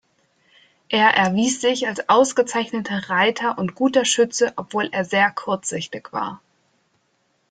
Er 0.89 1.11
erwies 1.13 1.61
sich 1.61 1.85
als 1.87 2.09
ausgezeichneter 2.09 3.07
Reiter 3.11 3.59
und 3.59 3.75
guter 3.75 4.03
Schütze, 4.03 4.51
obwohl 4.55 4.87
er 4.91 5.05
sehr 5.05 5.29
kurzsichtig 5.29 6.11
war. 6.11 6.41